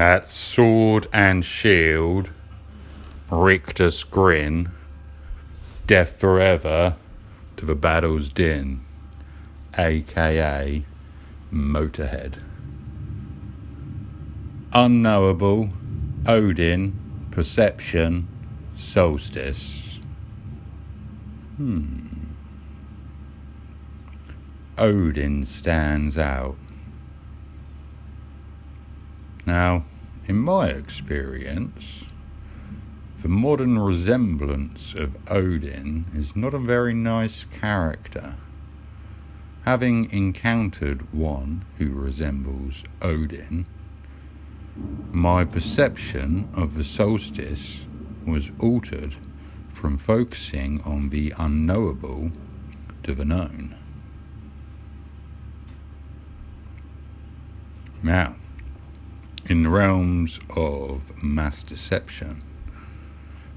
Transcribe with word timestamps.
That's 0.00 0.32
sword 0.32 1.08
and 1.12 1.44
shield, 1.44 2.30
rictus 3.30 4.02
grin, 4.02 4.70
death 5.86 6.18
forever 6.18 6.96
to 7.58 7.66
the 7.66 7.74
battle's 7.74 8.30
din, 8.30 8.80
aka 9.76 10.82
Motorhead. 11.52 12.38
Unknowable, 14.72 15.68
Odin, 16.26 17.28
perception, 17.30 18.26
solstice. 18.78 19.98
Hmm. 21.58 22.06
Odin 24.78 25.44
stands 25.44 26.16
out. 26.16 26.56
Now, 29.44 29.84
in 30.26 30.36
my 30.36 30.68
experience, 30.68 32.04
the 33.22 33.28
modern 33.28 33.78
resemblance 33.78 34.94
of 34.94 35.16
Odin 35.30 36.06
is 36.14 36.34
not 36.34 36.54
a 36.54 36.58
very 36.58 36.94
nice 36.94 37.44
character. 37.52 38.36
Having 39.64 40.10
encountered 40.10 41.12
one 41.12 41.64
who 41.78 41.90
resembles 41.90 42.82
Odin, 43.02 43.66
my 45.12 45.44
perception 45.44 46.48
of 46.54 46.74
the 46.74 46.84
solstice 46.84 47.80
was 48.24 48.50
altered 48.58 49.16
from 49.68 49.98
focusing 49.98 50.80
on 50.82 51.10
the 51.10 51.34
unknowable 51.38 52.30
to 53.02 53.14
the 53.14 53.24
known. 53.24 53.74
Now, 58.02 58.36
in 59.50 59.64
the 59.64 59.68
realms 59.68 60.38
of 60.50 61.02
mass 61.20 61.64
deception, 61.64 62.40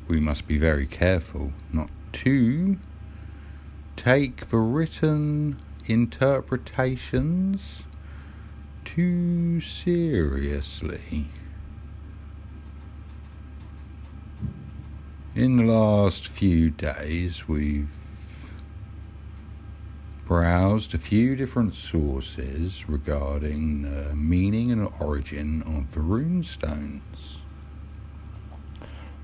we 0.07 0.19
must 0.19 0.47
be 0.47 0.57
very 0.57 0.87
careful 0.87 1.53
not 1.71 1.87
to 2.11 2.75
take 3.95 4.49
the 4.49 4.57
written 4.57 5.55
interpretations 5.85 7.83
too 8.83 9.61
seriously. 9.61 11.27
In 15.35 15.57
the 15.57 15.63
last 15.63 16.27
few 16.27 16.71
days, 16.71 17.47
we've 17.47 18.02
browsed 20.33 20.95
a 20.95 20.97
few 20.97 21.35
different 21.35 21.75
sources 21.75 22.89
regarding 22.89 23.83
the 23.83 24.15
meaning 24.15 24.71
and 24.71 24.91
origin 24.99 25.61
of 25.61 25.93
the 25.93 25.99
runestones. 25.99 27.37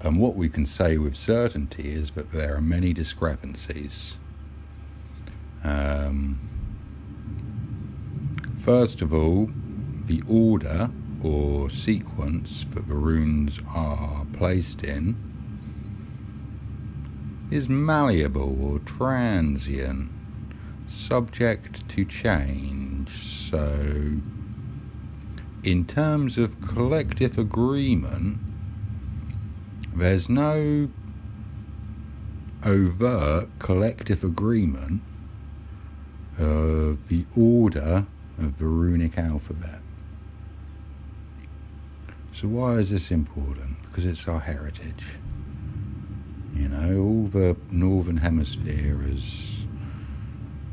And 0.01 0.19
what 0.19 0.35
we 0.35 0.49
can 0.49 0.67
say 0.67 0.99
with 0.99 1.15
certainty 1.15 1.89
is 1.89 2.11
that 2.11 2.29
there 2.29 2.55
are 2.55 2.61
many 2.61 2.93
discrepancies. 2.93 4.17
Um, 5.63 6.39
first 8.55 9.01
of 9.01 9.11
all, 9.11 9.49
the 10.05 10.21
order 10.29 10.91
or 11.23 11.71
sequence 11.71 12.67
that 12.75 12.87
the 12.87 12.93
runes 12.93 13.59
are 13.73 14.27
placed 14.31 14.83
in 14.83 15.17
is 17.49 17.67
malleable 17.67 18.63
or 18.63 18.77
transient 18.77 20.11
subject 20.89 21.87
to 21.89 22.05
change. 22.05 23.49
So, 23.49 24.17
in 25.63 25.85
terms 25.85 26.37
of 26.37 26.59
collective 26.67 27.37
agreement, 27.37 28.39
there's 29.95 30.29
no 30.29 30.89
overt 32.63 33.47
collective 33.59 34.23
agreement 34.23 35.01
of 36.37 37.07
the 37.07 37.25
order 37.35 38.05
of 38.37 38.57
the 38.57 38.65
runic 38.65 39.17
alphabet. 39.17 39.81
So, 42.33 42.47
why 42.47 42.75
is 42.75 42.89
this 42.89 43.11
important? 43.11 43.81
Because 43.83 44.05
it's 44.05 44.27
our 44.27 44.39
heritage. 44.39 45.05
You 46.55 46.69
know, 46.69 47.01
all 47.01 47.23
the 47.25 47.57
northern 47.71 48.17
hemisphere 48.17 48.99
is 49.05 49.48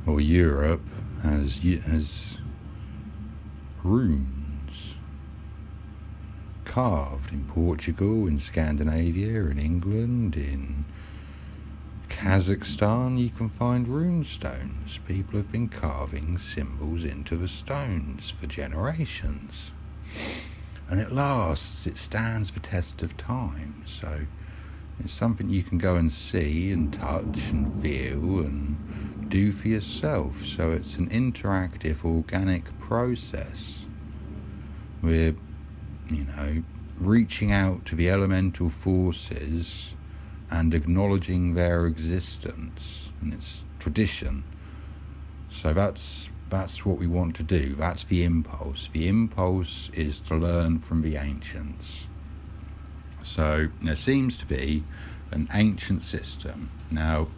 or 0.06 0.21
Europe 0.21 0.87
has 1.22 1.59
has 1.59 2.39
runes 3.83 4.94
carved 6.65 7.33
in 7.33 7.44
Portugal, 7.44 8.27
in 8.27 8.39
Scandinavia, 8.39 9.47
in 9.47 9.59
England, 9.59 10.37
in 10.37 10.84
Kazakhstan. 12.09 13.19
You 13.19 13.31
can 13.31 13.49
find 13.49 13.89
rune 13.89 14.25
stones. 14.25 14.99
People 15.06 15.39
have 15.39 15.50
been 15.50 15.69
carving 15.69 16.39
symbols 16.39 17.05
into 17.05 17.37
the 17.37 17.49
stones 17.49 18.31
for 18.31 18.47
generations, 18.47 19.72
and 20.89 21.00
it 21.00 21.12
lasts. 21.12 21.87
It 21.87 21.97
stands 21.97 22.53
the 22.53 22.61
test 22.61 23.03
of 23.03 23.16
time. 23.16 23.83
So. 23.87 24.27
It's 25.01 25.12
something 25.12 25.51
you 25.51 25.62
can 25.62 25.79
go 25.79 25.97
and 25.97 26.11
see 26.11 26.73
and 26.73 26.93
touch 26.93 27.51
and 27.51 27.83
feel 27.83 28.41
and 28.41 29.29
do 29.29 29.53
for 29.53 29.69
yourself. 29.69 30.45
So 30.45 30.73
it's 30.73 30.97
an 30.97 31.09
interactive, 31.11 32.05
organic 32.05 32.79
process. 32.81 33.81
We're, 35.03 35.37
you 36.11 36.25
know, 36.25 36.62
reaching 36.99 37.53
out 37.53 37.84
to 37.87 37.95
the 37.95 38.09
elemental 38.09 38.71
forces 38.71 39.95
and 40.51 40.73
acknowledging 40.73 41.55
their 41.55 41.87
existence 41.87 43.11
and 43.21 43.34
its 43.34 43.65
tradition. 43.78 44.45
So 45.51 45.73
that's 45.73 46.31
that's 46.49 46.87
what 46.87 46.99
we 46.99 47.09
want 47.09 47.34
to 47.37 47.43
do. 47.43 47.75
That's 47.75 48.05
the 48.05 48.23
impulse. 48.23 48.89
The 48.93 49.09
impulse 49.09 49.91
is 49.93 50.21
to 50.21 50.37
learn 50.37 50.78
from 50.78 51.03
the 51.03 51.17
ancients. 51.17 52.07
So 53.26 53.69
there 53.82 53.97
seems 53.97 54.38
to 54.38 54.47
be 54.47 54.84
an 55.31 55.48
ancient 55.53 56.04
system. 56.04 56.70
Now, 56.91 57.28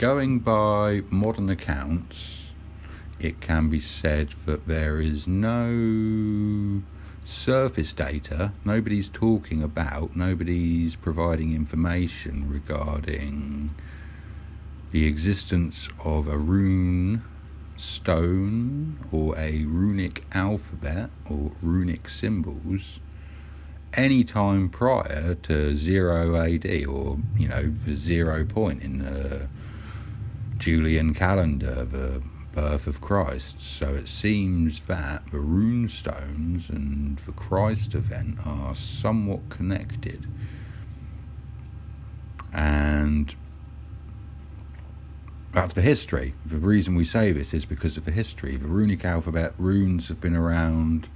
Going 0.00 0.38
by 0.38 1.02
modern 1.10 1.50
accounts, 1.50 2.46
it 3.18 3.42
can 3.42 3.68
be 3.68 3.80
said 3.80 4.30
that 4.46 4.66
there 4.66 4.98
is 4.98 5.26
no 5.26 6.82
surface 7.22 7.92
data, 7.92 8.52
nobody's 8.64 9.10
talking 9.10 9.62
about, 9.62 10.16
nobody's 10.16 10.96
providing 10.96 11.54
information 11.54 12.50
regarding 12.50 13.74
the 14.90 15.04
existence 15.04 15.90
of 16.02 16.28
a 16.28 16.38
rune 16.38 17.22
stone 17.76 18.98
or 19.12 19.38
a 19.38 19.64
runic 19.64 20.24
alphabet 20.32 21.10
or 21.28 21.52
runic 21.60 22.08
symbols 22.08 23.00
any 23.94 24.24
time 24.24 24.68
prior 24.68 25.34
to 25.34 25.76
0 25.76 26.36
AD 26.36 26.86
or 26.86 27.18
you 27.36 27.48
know 27.48 27.72
zero 27.94 28.44
point 28.44 28.82
in 28.82 28.98
the 28.98 29.48
Julian 30.58 31.14
calendar, 31.14 31.84
the 31.84 32.22
birth 32.52 32.86
of 32.86 33.00
Christ. 33.00 33.60
So 33.60 33.94
it 33.94 34.08
seems 34.08 34.86
that 34.86 35.22
the 35.30 35.38
rune 35.38 35.88
stones 35.88 36.68
and 36.68 37.18
the 37.18 37.32
Christ 37.32 37.94
event 37.94 38.38
are 38.44 38.74
somewhat 38.74 39.48
connected. 39.48 40.26
And 42.52 43.34
that's 45.52 45.74
the 45.74 45.82
history. 45.82 46.34
The 46.44 46.58
reason 46.58 46.94
we 46.94 47.04
say 47.04 47.32
this 47.32 47.54
is 47.54 47.64
because 47.64 47.96
of 47.96 48.04
the 48.04 48.12
history. 48.12 48.56
The 48.56 48.68
runic 48.68 49.04
alphabet 49.04 49.54
runes 49.58 50.08
have 50.08 50.20
been 50.20 50.36
around 50.36 51.08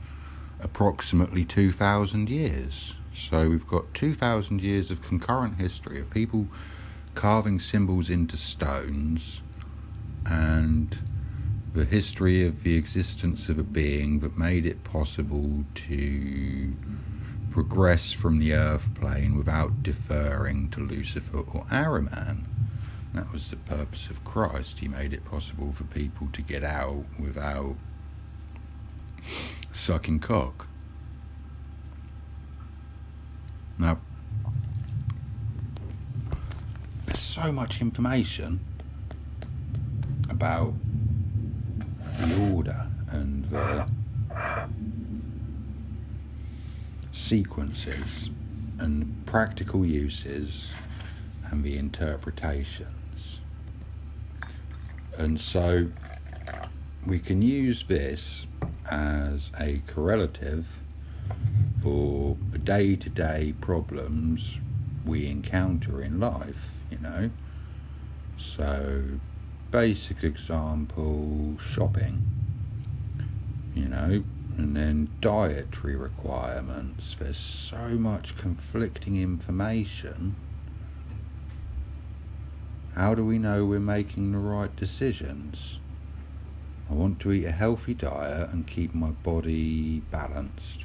approximately 0.60 1.44
2,000 1.44 2.28
years. 2.28 2.94
So 3.14 3.48
we've 3.48 3.66
got 3.66 3.92
2,000 3.94 4.60
years 4.60 4.90
of 4.90 5.02
concurrent 5.02 5.60
history 5.60 6.00
of 6.00 6.10
people 6.10 6.48
carving 7.14 7.60
symbols 7.60 8.10
into 8.10 8.36
stones 8.36 9.40
and 10.26 10.98
the 11.74 11.84
history 11.84 12.46
of 12.46 12.62
the 12.62 12.76
existence 12.76 13.48
of 13.48 13.58
a 13.58 13.62
being 13.62 14.20
that 14.20 14.38
made 14.38 14.66
it 14.66 14.84
possible 14.84 15.64
to 15.74 16.72
progress 17.50 18.12
from 18.12 18.38
the 18.38 18.52
earth 18.52 18.94
plane 18.94 19.36
without 19.36 19.82
deferring 19.82 20.70
to 20.70 20.80
Lucifer 20.80 21.38
or 21.38 21.64
Ahriman. 21.70 22.44
That 23.12 23.32
was 23.32 23.50
the 23.50 23.56
purpose 23.56 24.08
of 24.10 24.24
Christ. 24.24 24.80
He 24.80 24.88
made 24.88 25.12
it 25.12 25.24
possible 25.24 25.72
for 25.72 25.84
people 25.84 26.28
to 26.32 26.42
get 26.42 26.64
out 26.64 27.04
without 27.18 27.76
sucking 29.74 30.20
cock. 30.20 30.68
Now, 33.78 33.98
there's 37.06 37.18
so 37.18 37.52
much 37.52 37.80
information 37.80 38.60
about 40.30 40.74
the 42.20 42.52
order 42.52 42.86
and 43.10 43.44
the 43.50 43.86
sequences 47.12 48.30
and 48.78 49.26
practical 49.26 49.84
uses 49.84 50.70
and 51.50 51.64
the 51.64 51.76
interpretations. 51.76 53.40
And 55.18 55.40
so 55.40 55.88
we 57.06 57.18
can 57.18 57.42
use 57.42 57.84
this 57.84 58.46
as 58.90 59.50
a 59.60 59.82
correlative 59.86 60.78
for 61.82 62.36
the 62.50 62.58
day 62.58 62.96
to 62.96 63.10
day 63.10 63.54
problems 63.60 64.58
we 65.04 65.26
encounter 65.26 66.02
in 66.02 66.18
life, 66.18 66.70
you 66.90 66.98
know. 66.98 67.30
So, 68.38 69.02
basic 69.70 70.24
example 70.24 71.56
shopping, 71.60 72.22
you 73.74 73.86
know, 73.86 74.24
and 74.56 74.76
then 74.76 75.10
dietary 75.20 75.96
requirements. 75.96 77.16
There's 77.18 77.36
so 77.36 77.98
much 77.98 78.36
conflicting 78.38 79.20
information. 79.20 80.36
How 82.94 83.14
do 83.14 83.24
we 83.24 83.38
know 83.38 83.66
we're 83.66 83.80
making 83.80 84.32
the 84.32 84.38
right 84.38 84.74
decisions? 84.74 85.78
I 86.90 86.94
want 86.94 87.20
to 87.20 87.32
eat 87.32 87.44
a 87.44 87.52
healthy 87.52 87.94
diet 87.94 88.50
and 88.50 88.66
keep 88.66 88.94
my 88.94 89.10
body 89.10 90.00
balanced. 90.10 90.84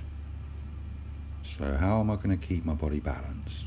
So, 1.57 1.75
how 1.75 1.99
am 1.99 2.09
I 2.09 2.15
going 2.15 2.37
to 2.37 2.47
keep 2.47 2.63
my 2.63 2.73
body 2.73 2.99
balanced? 2.99 3.65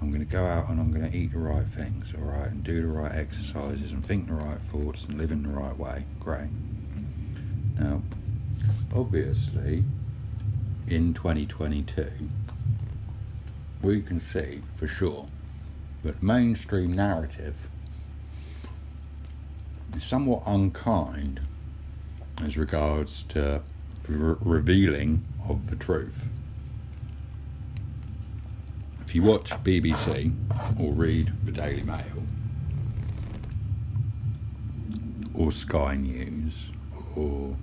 I'm 0.00 0.10
going 0.10 0.24
to 0.24 0.30
go 0.30 0.44
out 0.44 0.68
and 0.68 0.78
I'm 0.78 0.92
going 0.92 1.10
to 1.10 1.16
eat 1.16 1.32
the 1.32 1.38
right 1.38 1.66
things, 1.66 2.12
alright, 2.14 2.50
and 2.50 2.62
do 2.62 2.82
the 2.82 2.88
right 2.88 3.12
exercises 3.12 3.90
and 3.90 4.04
think 4.04 4.26
the 4.26 4.34
right 4.34 4.60
thoughts 4.60 5.04
and 5.04 5.16
live 5.16 5.32
in 5.32 5.42
the 5.42 5.48
right 5.48 5.76
way. 5.78 6.04
Great. 6.20 6.50
Now, 7.78 8.02
obviously, 8.94 9.84
in 10.86 11.14
2022, 11.14 12.10
we 13.82 14.02
can 14.02 14.20
see 14.20 14.62
for 14.74 14.86
sure 14.86 15.28
that 16.04 16.22
mainstream 16.22 16.92
narrative 16.92 17.68
somewhat 19.98 20.42
unkind 20.46 21.40
as 22.42 22.56
regards 22.56 23.24
to 23.30 23.62
re- 24.08 24.36
revealing 24.40 25.24
of 25.48 25.70
the 25.70 25.76
truth. 25.76 26.26
If 29.00 29.14
you 29.14 29.22
watch 29.22 29.50
BBC 29.50 30.34
or 30.80 30.92
read 30.92 31.32
the 31.44 31.52
Daily 31.52 31.82
Mail 31.82 32.24
or 35.34 35.52
Sky 35.52 35.96
News 35.96 36.70
or 37.14 37.56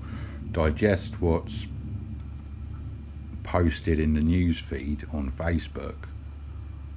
digest 0.52 1.22
what's 1.22 1.68
posted 3.44 4.00
in 4.00 4.14
the 4.14 4.22
news 4.22 4.60
feed 4.60 5.06
on 5.12 5.30
Facebook 5.30 5.96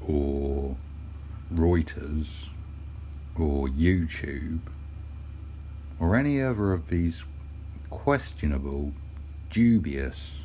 or 0.01 0.77
Reuters 1.53 2.49
or 3.39 3.69
YouTube 3.69 4.61
or 5.99 6.17
any 6.17 6.43
other 6.43 6.73
of 6.73 6.89
these 6.89 7.25
questionable, 7.91 8.93
dubious 9.51 10.45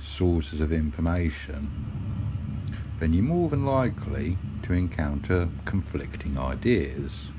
sources 0.00 0.60
of 0.60 0.72
information, 0.72 1.70
then 2.98 3.12
you're 3.12 3.22
more 3.22 3.48
than 3.48 3.64
likely 3.64 4.36
to 4.62 4.72
encounter 4.72 5.48
conflicting 5.64 6.38
ideas. 6.38 7.32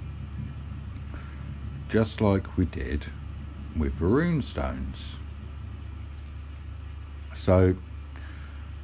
Just 1.89 2.21
like 2.21 2.57
we 2.57 2.65
did 2.65 3.05
with 3.77 3.99
the 3.99 4.05
rune 4.05 4.41
stones. 4.41 5.15
So 7.33 7.75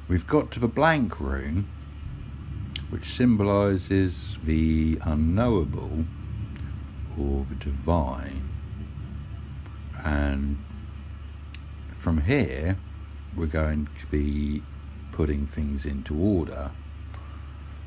we've 0.08 0.26
got 0.26 0.50
to 0.52 0.60
the 0.60 0.68
blank 0.68 1.20
rune, 1.20 1.68
which 2.90 3.04
symbolises 3.04 4.38
the 4.44 4.98
unknowable 5.04 6.04
or 7.18 7.46
the 7.48 7.54
divine. 7.56 8.48
And 10.04 10.62
from 11.96 12.20
here, 12.20 12.76
we're 13.36 13.46
going 13.46 13.88
to 14.00 14.06
be 14.06 14.62
putting 15.12 15.46
things 15.46 15.84
into 15.84 16.16
order. 16.16 16.70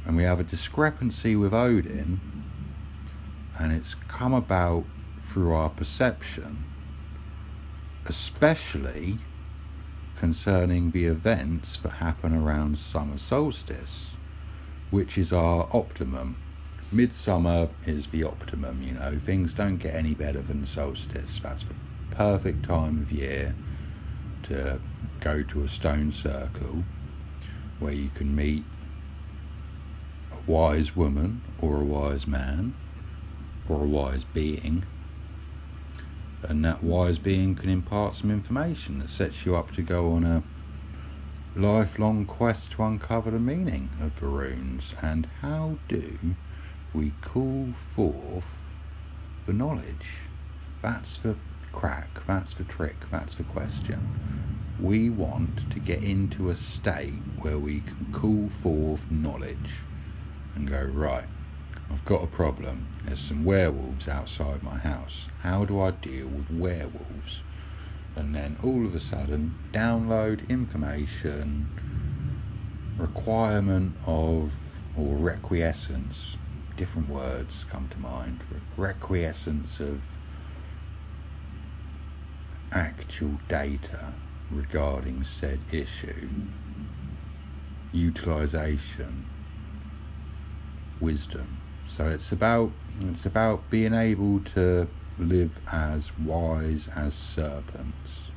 And 0.06 0.18
we 0.18 0.24
have 0.24 0.40
a 0.40 0.44
discrepancy 0.44 1.36
with 1.36 1.54
Odin, 1.54 2.20
and 3.60 3.72
it's 3.72 3.96
come 4.08 4.34
about 4.34 4.84
through 5.22 5.54
our 5.54 5.70
perception 5.70 6.66
especially 8.06 9.18
concerning 10.16 10.92
the 10.92 11.06
events 11.06 11.78
that 11.80 11.94
happen 11.94 12.36
around 12.36 12.78
summer 12.78 13.18
solstice, 13.18 14.12
which 14.90 15.18
is 15.18 15.32
our 15.32 15.68
optimum. 15.72 16.38
Midsummer 16.94 17.70
is 17.86 18.08
the 18.08 18.26
optimum, 18.26 18.84
you 18.84 18.92
know, 18.92 19.18
things 19.18 19.54
don't 19.54 19.78
get 19.78 19.96
any 19.96 20.14
better 20.14 20.42
than 20.42 20.66
solstice. 20.66 21.40
That's 21.42 21.64
the 21.64 21.74
perfect 22.10 22.66
time 22.66 23.02
of 23.02 23.14
year 23.14 23.56
to 24.44 24.82
go 25.22 25.42
to 25.42 25.64
a 25.64 25.70
stone 25.70 26.12
circle 26.12 26.84
where 27.80 27.94
you 27.94 28.10
can 28.14 28.36
meet 28.36 28.66
a 30.34 30.52
wise 30.52 30.94
woman 30.94 31.42
or 31.62 31.78
a 31.78 31.86
wise 31.86 32.28
man 32.28 32.76
or 33.70 33.84
a 33.84 33.88
wise 33.88 34.26
being. 34.34 34.84
And 36.44 36.66
that 36.66 36.84
wise 36.84 37.20
being 37.20 37.56
can 37.56 37.70
impart 37.70 38.16
some 38.16 38.32
information 38.32 39.00
that 39.00 39.12
sets 39.12 39.46
you 39.46 39.56
up 39.56 39.72
to 39.74 39.82
go 39.82 40.12
on 40.12 40.26
a 40.26 40.44
lifelong 41.56 42.26
quest 42.26 42.74
to 42.74 42.84
uncover 42.84 43.32
the 43.32 43.40
meaning 43.40 43.90
of 44.02 44.20
the 44.20 44.26
runes. 44.26 44.94
And 45.02 45.28
how 45.40 45.78
do 45.88 46.18
we 46.94 47.12
call 47.22 47.70
forth 47.74 48.48
the 49.46 49.54
knowledge. 49.54 50.18
That's 50.82 51.18
the 51.18 51.36
crack, 51.72 52.10
that's 52.28 52.54
the 52.54 52.66
trick, 52.66 52.98
that's 53.10 53.36
the 53.36 53.44
question. 53.44 54.10
We 54.80 55.10
want 55.10 55.72
to 55.72 55.80
get 55.80 56.04
into 56.04 56.50
a 56.50 56.56
state 56.56 57.14
where 57.40 57.58
we 57.58 57.82
can 57.82 58.08
call 58.12 58.50
forth 58.50 59.10
knowledge 59.10 59.76
and 60.56 60.68
go, 60.68 60.84
right, 60.84 61.26
I've 61.90 62.04
got 62.04 62.24
a 62.24 62.28
problem. 62.28 62.88
There's 63.04 63.20
some 63.20 63.46
werewolves 63.46 64.08
outside 64.08 64.64
my 64.64 64.78
house. 64.78 65.28
How 65.44 65.66
do 65.66 65.80
I 65.82 65.92
deal 65.92 66.28
with 66.28 66.50
werewolves? 66.52 67.40
And 68.16 68.36
then 68.36 68.58
all 68.64 68.86
of 68.86 68.96
a 68.96 69.00
sudden, 69.00 69.56
download 69.72 70.48
information, 70.50 71.70
requirement 72.98 73.96
of, 74.06 74.54
or 74.98 75.16
requiescence, 75.16 76.36
different 76.82 77.10
words 77.10 77.64
come 77.70 77.88
to 77.90 78.00
mind, 78.00 78.40
requiescence 78.76 79.80
of 79.80 80.02
actual 82.72 83.38
data 83.48 84.12
regarding 84.50 85.24
said 85.24 85.60
issue, 85.72 86.28
utilization, 87.94 89.24
wisdom. 91.00 91.56
So 91.88 92.08
it's 92.08 92.32
about 92.32 92.72
it's 93.02 93.28
about 93.28 93.70
being 93.70 93.94
able 93.94 94.40
to 94.56 94.88
live 95.20 95.60
as 95.72 96.10
wise 96.18 96.90
as 96.96 97.14
serpents. 97.14 98.31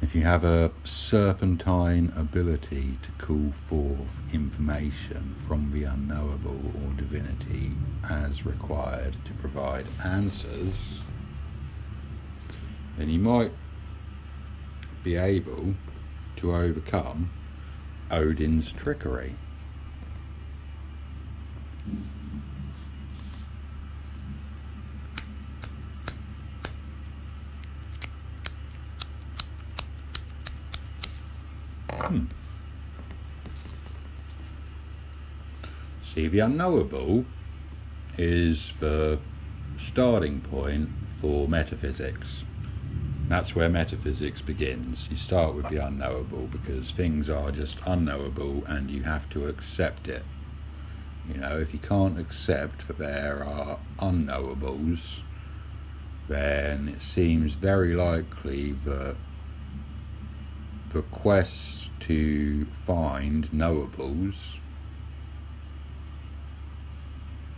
If 0.00 0.14
you 0.14 0.22
have 0.22 0.44
a 0.44 0.70
serpentine 0.84 2.12
ability 2.16 2.98
to 3.02 3.26
call 3.26 3.52
forth 3.52 4.32
information 4.32 5.34
from 5.46 5.72
the 5.72 5.84
unknowable 5.84 6.60
or 6.82 6.92
divinity 6.96 7.72
as 8.08 8.46
required 8.46 9.16
to 9.24 9.32
provide 9.34 9.86
answers, 10.04 11.00
then 12.96 13.08
you 13.10 13.18
might 13.18 13.52
be 15.02 15.16
able 15.16 15.74
to 16.36 16.54
overcome 16.54 17.30
Odin's 18.10 18.72
trickery. 18.72 19.34
Hmm. 32.08 32.24
See, 36.18 36.26
the 36.26 36.40
unknowable 36.40 37.26
is 38.16 38.72
the 38.80 39.20
starting 39.78 40.40
point 40.40 40.88
for 41.20 41.46
metaphysics. 41.46 42.42
That's 43.28 43.54
where 43.54 43.68
metaphysics 43.68 44.40
begins. 44.40 45.06
You 45.12 45.16
start 45.16 45.54
with 45.54 45.68
the 45.68 45.76
unknowable 45.76 46.48
because 46.50 46.90
things 46.90 47.30
are 47.30 47.52
just 47.52 47.78
unknowable 47.86 48.64
and 48.66 48.90
you 48.90 49.04
have 49.04 49.30
to 49.30 49.46
accept 49.46 50.08
it. 50.08 50.24
You 51.32 51.40
know, 51.40 51.56
if 51.60 51.72
you 51.72 51.78
can't 51.78 52.18
accept 52.18 52.88
that 52.88 52.98
there 52.98 53.44
are 53.44 53.78
unknowables, 54.00 55.20
then 56.26 56.88
it 56.88 57.00
seems 57.00 57.54
very 57.54 57.94
likely 57.94 58.72
that 58.72 59.14
the 60.88 61.02
quest 61.02 61.90
to 62.00 62.64
find 62.64 63.48
knowables 63.52 64.34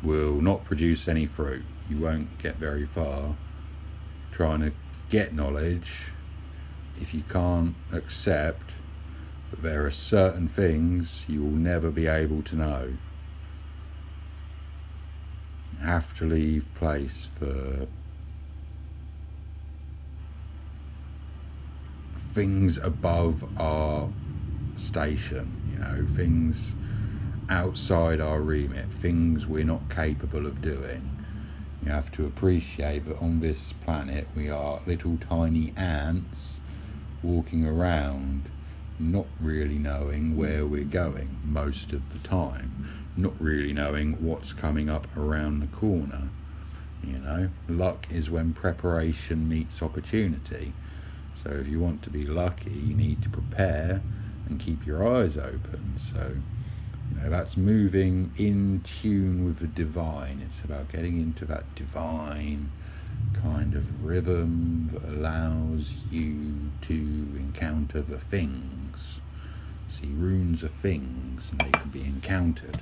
will 0.03 0.41
not 0.41 0.65
produce 0.65 1.09
any 1.09 1.27
fruit. 1.27 1.65
You 1.89 1.99
won't 1.99 2.39
get 2.39 2.57
very 2.57 2.87
far 2.87 3.37
trying 4.33 4.61
to 4.61 4.73
get 5.11 5.35
knowledge 5.35 6.13
if 7.01 7.13
you 7.13 7.23
can't 7.29 7.75
accept 7.93 8.73
that 9.51 9.63
there 9.63 9.85
are 9.85 9.91
certain 9.91 10.47
things 10.47 11.25
you 11.29 11.43
will 11.43 11.51
never 11.51 11.91
be 11.91 12.07
able 12.07 12.43
to 12.43 12.57
know. 12.57 12.93
Have 15.83 16.17
to 16.19 16.25
leave 16.25 16.67
place 16.75 17.29
for 17.39 17.87
things 22.33 22.79
above 22.79 23.45
our 23.59 24.11
station, 24.77 25.61
you 25.73 25.79
know, 25.79 26.07
things 26.15 26.75
outside 27.51 28.21
our 28.21 28.41
remit, 28.41 28.93
things 28.93 29.47
we're 29.47 29.65
not 29.65 29.91
capable 29.91 30.47
of 30.47 30.63
doing. 30.63 31.17
You 31.85 31.91
have 31.91 32.13
to 32.13 32.25
appreciate 32.25 33.07
that 33.09 33.19
on 33.19 33.41
this 33.41 33.73
planet 33.85 34.29
we 34.37 34.49
are 34.49 34.81
little 34.87 35.19
tiny 35.29 35.73
ants 35.77 36.55
walking 37.23 37.67
around, 37.67 38.45
not 38.99 39.27
really 39.41 39.79
knowing 39.79 40.37
where 40.37 40.65
we're 40.65 40.85
going 40.85 41.39
most 41.45 41.93
of 41.93 42.13
the 42.13 42.27
time, 42.27 43.07
not 43.17 43.33
really 43.41 43.73
knowing 43.73 44.13
what's 44.25 44.53
coming 44.53 44.89
up 44.89 45.07
around 45.17 45.61
the 45.61 45.77
corner. 45.77 46.29
You 47.03 47.19
know, 47.19 47.49
luck 47.69 48.07
is 48.11 48.31
when 48.31 48.53
preparation 48.53 49.49
meets 49.49 49.83
opportunity. 49.83 50.73
So 51.43 51.51
if 51.51 51.67
you 51.67 51.81
want 51.81 52.03
to 52.03 52.11
be 52.11 52.27
lucky, 52.27 52.71
you 52.71 52.95
need 52.95 53.23
to 53.23 53.31
prepare 53.31 54.03
and 54.47 54.61
keep 54.61 54.87
your 54.87 55.07
eyes 55.07 55.37
open. 55.39 55.95
So, 56.13 56.35
that's 57.15 57.57
moving 57.57 58.33
in 58.37 58.83
tune 58.85 59.45
with 59.45 59.59
the 59.59 59.67
divine. 59.67 60.43
It's 60.47 60.65
about 60.65 60.91
getting 60.91 61.21
into 61.21 61.45
that 61.47 61.75
divine 61.75 62.71
kind 63.43 63.75
of 63.75 64.05
rhythm 64.05 64.89
that 64.93 65.05
allows 65.05 65.91
you 66.11 66.71
to 66.83 66.93
encounter 66.93 68.03
the 68.03 68.19
things. 68.19 69.21
See, 69.89 70.09
runes 70.09 70.65
are 70.65 70.69
things 70.69 71.51
and 71.51 71.61
they 71.61 71.71
can 71.71 71.91
be 71.91 72.01
encountered. 72.03 72.79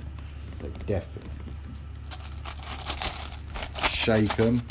They 0.59 0.69
definitely 0.85 1.31
shake 3.89 4.35
them 4.35 4.61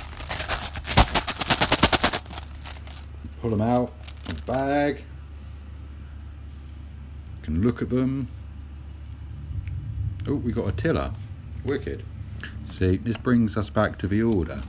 pull 3.40 3.50
them 3.50 3.60
out 3.60 3.92
of 4.28 4.36
the 4.36 4.42
bag. 4.42 5.04
Can 7.42 7.62
look 7.62 7.82
at 7.82 7.88
them. 7.88 8.28
Oh, 10.28 10.34
we 10.34 10.52
got 10.52 10.68
a 10.68 10.72
tiller. 10.72 11.10
Wicked. 11.64 12.04
See, 12.70 12.98
this 12.98 13.16
brings 13.16 13.56
us 13.56 13.70
back 13.70 13.98
to 14.00 14.06
the 14.06 14.22
order. 14.22 14.60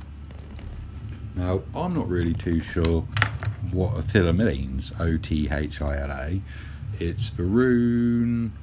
Now, 1.35 1.63
I'm 1.75 1.93
not 1.93 2.07
really 2.07 2.33
too 2.33 2.61
sure 2.61 3.01
what 3.71 3.97
a 3.97 4.07
tiller 4.07 4.31
means. 4.31 4.93
O 4.99 5.17
T 5.17 5.49
H 5.51 5.81
I 5.81 5.97
L 5.97 6.11
A. 6.11 6.41
It's 6.97 7.29
the 7.31 7.43
rune 7.43 8.53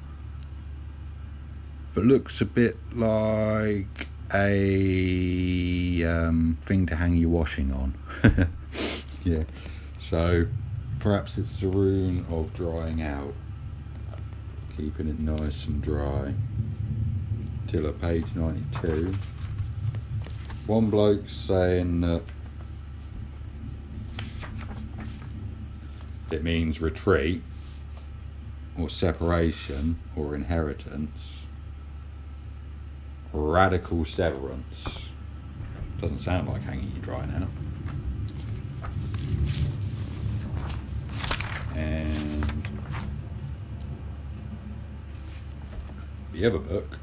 that 1.93 2.03
looks 2.03 2.41
a 2.41 2.45
bit 2.45 2.77
like 2.95 4.07
a 4.33 6.03
um, 6.03 6.57
thing 6.63 6.87
to 6.87 6.95
hang 6.95 7.15
your 7.15 7.29
washing 7.29 7.71
on. 7.71 7.93
yeah. 9.23 9.43
So 9.99 10.47
perhaps 10.99 11.37
it's 11.37 11.59
the 11.59 11.67
rune 11.67 12.25
of 12.31 12.55
drying 12.55 13.03
out, 13.03 13.35
keeping 14.75 15.07
it 15.07 15.19
nice 15.19 15.67
and 15.67 15.79
dry. 15.79 16.33
Till 17.67 17.87
at 17.87 17.99
page 17.99 18.25
92. 18.35 19.13
One 20.67 20.89
bloke 20.89 21.27
saying 21.27 22.01
that 22.01 22.23
it 26.31 26.43
means 26.43 26.81
retreat 26.81 27.41
or 28.77 28.89
separation 28.89 29.97
or 30.15 30.35
inheritance, 30.35 31.43
radical 33.33 34.05
severance. 34.05 35.09
Doesn't 35.99 36.19
sound 36.19 36.47
like 36.47 36.61
hanging 36.61 36.91
you 36.95 37.01
dry 37.01 37.25
now. 37.25 37.47
and 41.77 42.67
the 46.33 46.45
other 46.45 46.57
book 46.57 46.97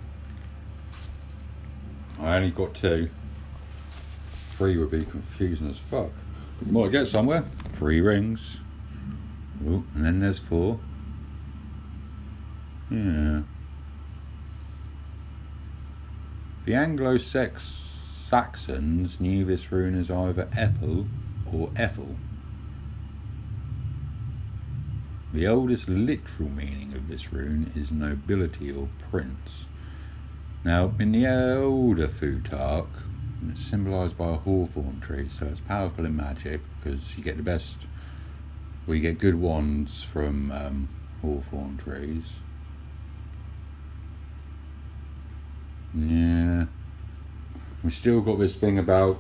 I 2.25 2.37
only 2.37 2.51
got 2.51 2.75
two. 2.75 3.11
Three 4.29 4.79
would 4.79 4.91
be 4.91 5.05
confusing 5.05 5.71
as 5.71 5.79
fuck. 5.79 6.11
But 6.59 6.67
you 6.67 6.73
might 6.73 6.91
get 6.91 7.07
somewhere. 7.07 7.45
Three 7.73 8.01
rings. 8.01 8.59
Ooh, 9.67 9.85
and 9.95 10.05
then 10.05 10.21
there's 10.21 10.39
four. 10.39 10.81
Yeah. 12.91 13.43
The 16.65 16.75
Anglo 16.75 17.19
Saxons 17.19 19.21
knew 19.21 19.45
this 19.45 19.71
rune 19.71 20.01
as 20.01 20.11
either 20.11 20.47
Epel 20.47 21.07
or 21.53 21.71
Ethel. 21.77 22.17
The 25.35 25.47
oldest 25.47 25.89
literal 25.89 26.49
meaning 26.49 26.95
of 26.95 27.09
this 27.09 27.33
rune 27.33 27.71
is 27.75 27.91
nobility 27.91 28.73
or 28.73 28.89
prince. 29.11 29.67
Now, 30.65 30.93
in 30.99 31.13
the 31.13 31.27
older 31.27 32.09
Futhark, 32.09 32.87
it's 33.51 33.63
symbolised 33.63 34.17
by 34.17 34.31
a 34.31 34.37
hawthorn 34.37 34.99
tree, 35.01 35.29
so 35.29 35.45
it's 35.45 35.61
powerful 35.61 36.07
in 36.07 36.17
magic 36.17 36.63
because 36.83 37.19
you 37.19 37.23
get 37.23 37.37
the 37.37 37.43
best, 37.43 37.77
we 38.87 38.99
get 38.99 39.19
good 39.19 39.35
wands 39.35 40.03
from 40.03 40.51
um, 40.51 40.89
hawthorn 41.21 41.77
trees. 41.77 42.25
Yeah. 45.95 46.65
We 47.85 47.91
still 47.91 48.23
got 48.23 48.39
this 48.39 48.57
thing 48.57 48.79
about 48.79 49.19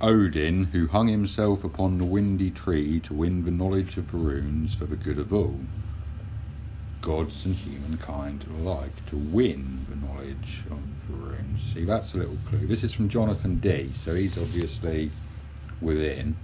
Odin, 0.00 0.64
who 0.64 0.88
hung 0.88 1.06
himself 1.06 1.62
upon 1.62 1.98
the 1.98 2.04
windy 2.04 2.50
tree 2.50 2.98
to 3.00 3.14
win 3.14 3.44
the 3.44 3.52
knowledge 3.52 3.96
of 3.96 4.10
the 4.10 4.18
runes 4.18 4.74
for 4.74 4.86
the 4.86 4.96
good 4.96 5.20
of 5.20 5.32
all. 5.32 5.60
Gods 7.00 7.46
and 7.46 7.54
humankind 7.54 8.44
alike 8.60 9.06
to 9.06 9.16
win 9.16 9.86
the 9.88 9.96
knowledge 9.96 10.62
of 10.70 10.80
the 11.08 11.14
runes. 11.14 11.60
See, 11.72 11.84
that's 11.84 12.14
a 12.14 12.18
little 12.18 12.36
clue. 12.48 12.66
This 12.66 12.84
is 12.84 12.92
from 12.92 13.08
Jonathan 13.08 13.56
D, 13.56 13.90
so 13.96 14.14
he's 14.14 14.36
obviously 14.36 15.10
within. 15.80 16.36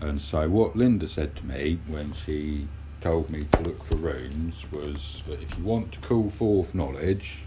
And 0.00 0.20
so, 0.20 0.48
what 0.48 0.76
Linda 0.76 1.08
said 1.08 1.36
to 1.36 1.46
me 1.46 1.78
when 1.86 2.14
she 2.14 2.66
told 3.00 3.30
me 3.30 3.44
to 3.52 3.60
look 3.60 3.84
for 3.84 3.96
runes 3.96 4.54
was 4.70 5.22
that 5.26 5.42
if 5.42 5.58
you 5.58 5.64
want 5.64 5.92
to 5.92 5.98
call 6.00 6.30
forth 6.30 6.74
knowledge, 6.74 7.40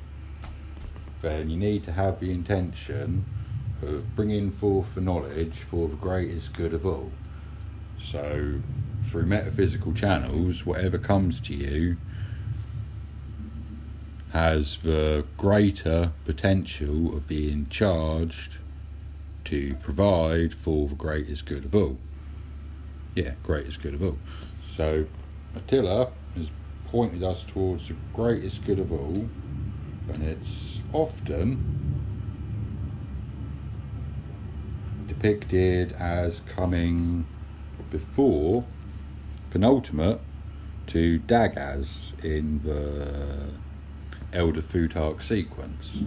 then 1.22 1.50
you 1.50 1.58
need 1.58 1.84
to 1.86 1.92
have 1.92 2.20
the 2.20 2.32
intention 2.32 3.26
of 3.82 4.16
bringing 4.16 4.52
forth 4.52 4.94
the 4.96 5.02
knowledge 5.02 5.56
for 5.56 5.88
the 5.88 5.96
greatest 5.96 6.54
good 6.54 6.74
of 6.74 6.86
all. 6.86 7.12
So, 8.00 8.60
through 9.06 9.26
metaphysical 9.26 9.94
channels, 9.94 10.66
whatever 10.66 10.98
comes 10.98 11.40
to 11.42 11.54
you 11.54 11.98
has 14.32 14.80
the 14.80 15.24
greater 15.38 16.12
potential 16.26 17.16
of 17.16 17.26
being 17.26 17.68
charged 17.70 18.58
to 19.46 19.76
provide 19.76 20.54
for 20.54 20.88
the 20.90 20.96
greatest 20.96 21.46
good 21.46 21.64
of 21.64 21.74
all. 21.74 21.98
Yeah, 23.16 23.36
greatest 23.44 23.82
good 23.82 23.94
of 23.94 24.04
all. 24.04 24.18
So, 24.76 25.06
Attila 25.56 26.12
has 26.36 26.50
pointed 26.88 27.24
us 27.24 27.46
towards 27.48 27.88
the 27.88 27.96
greatest 28.14 28.66
good 28.66 28.80
of 28.80 28.92
all, 28.92 29.30
and 30.10 30.24
it's 30.24 30.80
often 30.92 31.96
depicted 35.08 35.94
as 35.94 36.42
coming 36.42 37.26
before 37.90 38.66
penultimate 39.56 40.20
to 40.86 41.18
Dagaz 41.20 42.12
in 42.22 42.62
the 42.64 43.54
Elder 44.38 44.62
Futhark 44.62 45.22
sequence. 45.22 46.00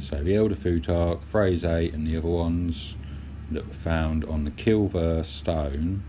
So 0.00 0.20
the 0.20 0.34
Elder 0.34 0.56
Futhark, 0.56 1.22
Phrase 1.22 1.64
8, 1.64 1.94
and 1.94 2.08
the 2.08 2.16
other 2.16 2.26
ones 2.26 2.96
that 3.52 3.68
were 3.68 3.74
found 3.74 4.24
on 4.24 4.44
the 4.44 4.50
Kylver 4.50 5.24
stone 5.24 6.02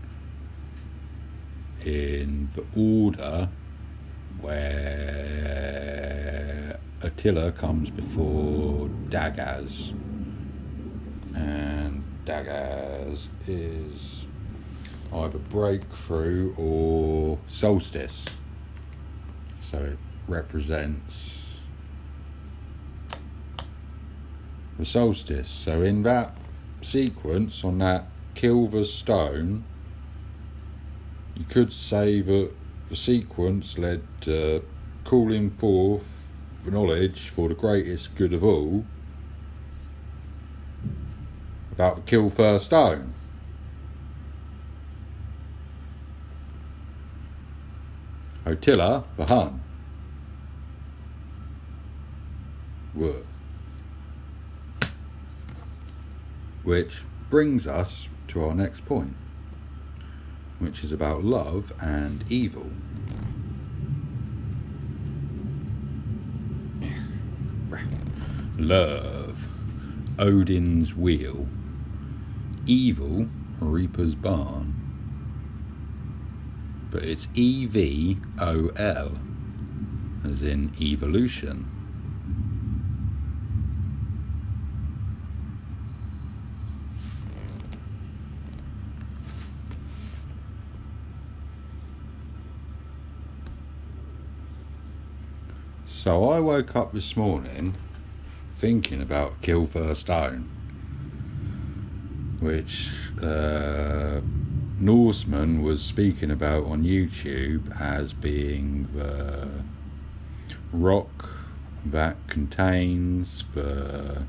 in 1.84 2.48
the 2.56 2.64
order 2.76 3.50
where 4.40 5.20
Attila 7.02 7.52
comes 7.52 7.88
before 7.90 8.88
Dagaz. 9.10 9.94
And 11.36 12.02
Dagaz 12.26 13.28
is 13.46 14.23
either 15.14 15.38
breakthrough 15.38 16.54
or 16.56 17.38
solstice. 17.48 18.24
So 19.70 19.78
it 19.78 19.98
represents 20.26 21.38
the 24.78 24.84
solstice. 24.84 25.48
So 25.48 25.82
in 25.82 26.02
that 26.02 26.36
sequence 26.82 27.64
on 27.64 27.78
that 27.78 28.06
Kylver 28.34 28.84
stone, 28.84 29.64
you 31.36 31.44
could 31.44 31.72
say 31.72 32.20
that 32.20 32.50
the 32.88 32.96
sequence 32.96 33.78
led 33.78 34.02
to 34.22 34.64
calling 35.04 35.50
forth 35.50 36.06
the 36.64 36.70
knowledge 36.70 37.28
for 37.28 37.48
the 37.48 37.54
greatest 37.54 38.14
good 38.14 38.32
of 38.32 38.42
all 38.42 38.84
about 41.72 41.96
the 41.96 42.02
Kylver 42.02 42.60
stone. 42.60 43.14
Attila 48.46 49.04
the 49.16 49.24
Hun 49.24 49.60
were. 52.94 53.22
Which 56.62 57.02
brings 57.30 57.66
us 57.66 58.06
to 58.28 58.44
our 58.44 58.54
next 58.54 58.84
point, 58.84 59.16
which 60.58 60.84
is 60.84 60.92
about 60.92 61.24
love 61.24 61.72
and 61.80 62.24
evil. 62.30 62.70
Love, 68.56 69.48
Odin's 70.18 70.94
wheel, 70.94 71.48
evil, 72.66 73.28
Reaper's 73.60 74.14
barn. 74.14 74.73
But 76.94 77.02
it's 77.02 77.26
E 77.34 77.66
V 77.66 78.18
O 78.38 78.68
L, 78.76 79.18
as 80.24 80.42
in 80.42 80.70
evolution. 80.80 81.68
So 95.88 96.28
I 96.28 96.38
woke 96.38 96.76
up 96.76 96.92
this 96.92 97.16
morning 97.16 97.74
thinking 98.54 99.02
about 99.02 99.42
Kylver 99.42 99.96
Stone, 99.96 100.48
which 102.38 102.92
uh, 103.20 104.20
Norseman 104.84 105.62
was 105.62 105.82
speaking 105.82 106.30
about 106.30 106.66
on 106.66 106.84
YouTube 106.84 107.80
as 107.80 108.12
being 108.12 108.86
the 108.94 109.48
rock 110.74 111.30
that 111.86 112.18
contains 112.28 113.44
the 113.54 114.24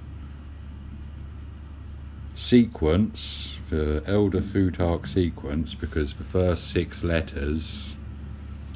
sequence, 2.36 3.56
the 3.70 4.02
Elder 4.08 4.40
Futhark 4.40 5.08
sequence, 5.08 5.76
because 5.76 6.14
the 6.14 6.24
first 6.24 6.72
six 6.72 7.04
letters 7.04 7.96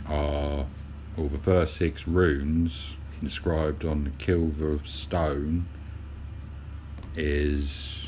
are 0.05 0.65
or 1.15 1.29
the 1.29 1.37
first 1.37 1.77
six 1.77 2.05
runes 2.05 2.91
inscribed 3.21 3.85
on 3.85 4.03
the 4.03 4.09
Kylver 4.09 4.85
stone 4.85 5.65
is 7.15 7.98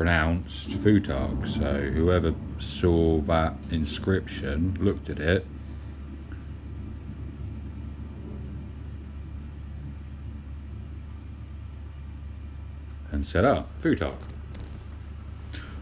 pronounced 0.00 0.70
Futhark. 0.70 1.46
So 1.46 1.90
whoever 1.90 2.34
saw 2.58 3.20
that 3.20 3.52
inscription 3.70 4.78
looked 4.80 5.10
at 5.10 5.18
it. 5.18 5.46
And 13.12 13.26
said, 13.26 13.44
ah, 13.44 13.64
oh, 13.66 13.82
Futhark. 13.82 14.16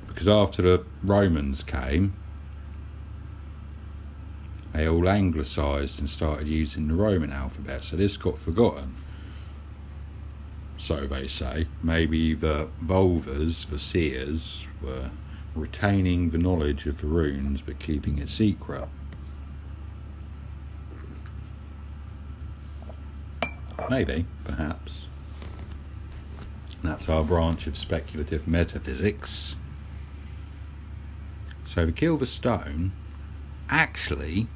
Because 0.09 0.27
after 0.27 0.63
the 0.63 0.85
Romans 1.05 1.63
came, 1.63 2.15
they 4.73 4.89
all 4.89 5.09
anglicised 5.09 6.01
and 6.01 6.11
started 6.11 6.49
using 6.49 6.89
the 6.89 6.95
Roman 6.95 7.33
alphabet, 7.33 7.85
so 7.85 7.95
this 7.95 8.17
got 8.17 8.37
forgotten. 8.37 8.97
So 10.89 11.07
they 11.07 11.27
say. 11.27 11.67
Maybe 11.83 12.33
the 12.33 12.69
Volvers, 12.83 13.69
the 13.69 13.79
seers, 13.79 14.67
were 14.81 15.11
retaining 15.55 16.31
the 16.31 16.39
knowledge 16.39 16.87
of 16.87 17.03
the 17.03 17.09
runes 17.09 17.61
but 17.61 17.79
keeping 17.79 18.17
it 18.17 18.31
secret. 18.31 18.89
Maybe, 23.91 24.25
perhaps. 24.45 25.03
That's 26.83 27.07
our 27.07 27.23
branch 27.23 27.67
of 27.67 27.77
speculative 27.77 28.49
metaphysics. 28.49 29.57
So 31.67 31.85
the 31.85 31.93
Kylver 31.93 32.27
Stone 32.27 32.93
actually 33.69 34.47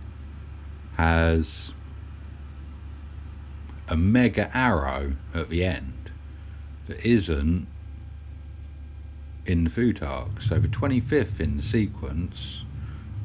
has 0.97 1.73
a 3.87 3.99
mega 3.99 4.51
arrow 4.57 5.17
at 5.35 5.51
the 5.51 5.63
end 5.63 6.02
that 6.93 7.07
isn't 7.07 7.67
in 9.47 9.65
the 9.65 9.71
Futhark. 9.71 10.43
So 10.43 10.59
the 10.59 10.69
25th 10.69 11.41
in 11.41 11.57
the 11.57 11.63
sequence 11.63 12.63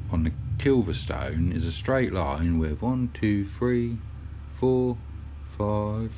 on 0.10 0.24
the 0.24 0.32
Kylverstone 0.58 1.54
is 1.54 1.66
a 1.66 1.72
straight 1.72 2.14
line 2.14 2.60
with 2.60 2.82
one, 2.82 3.12
two, 3.14 3.46
three, 3.46 3.98
four, 4.58 4.98
five. 5.58 6.14